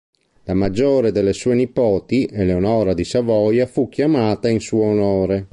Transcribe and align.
La 0.45 0.55
maggiore 0.55 1.11
delle 1.11 1.31
sue 1.31 1.53
nipoti, 1.53 2.25
Eleonora 2.25 2.95
di 2.95 3.03
Savoia, 3.03 3.67
fu 3.67 3.87
chiamata 3.87 4.49
in 4.49 4.59
suo 4.59 4.85
onore. 4.85 5.49